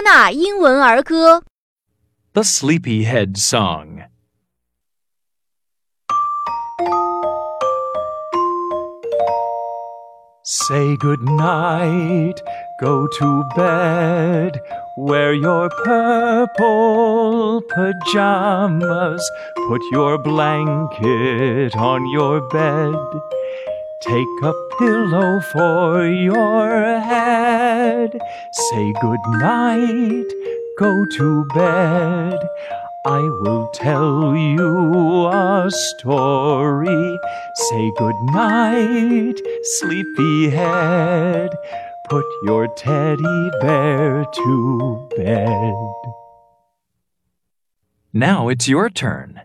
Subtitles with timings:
[0.00, 1.42] 纳英文儿歌。
[2.32, 4.02] The Sleepyhead Song.
[10.44, 12.40] Say good night,
[12.80, 14.60] go to bed,
[14.96, 19.28] wear your purple pajamas,
[19.68, 22.94] put your blanket on your bed.
[24.01, 28.19] Take a pillow for your head.
[28.71, 30.25] Say good night,
[30.79, 32.39] go to bed.
[33.05, 37.19] I will tell you a story.
[37.69, 39.39] Say good night,
[39.79, 41.51] sleepyhead.
[42.09, 45.93] Put your teddy bear to bed.
[48.13, 49.41] Now it's your turn.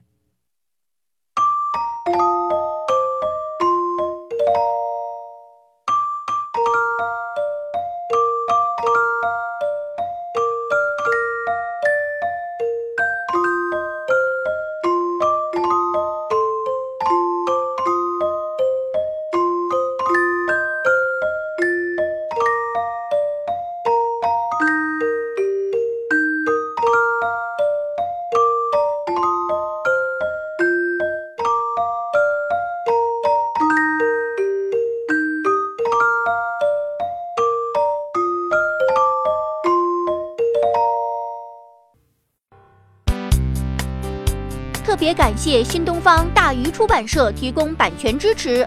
[44.86, 48.64] 特别感谢新东方大鱼出版社提供版权支持。